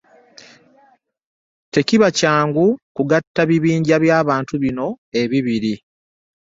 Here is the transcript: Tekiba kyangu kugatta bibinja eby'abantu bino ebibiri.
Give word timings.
Tekiba 1.73 2.07
kyangu 2.17 2.65
kugatta 2.95 3.41
bibinja 3.49 3.93
eby'abantu 3.99 4.53
bino 4.63 4.87
ebibiri. 5.21 5.73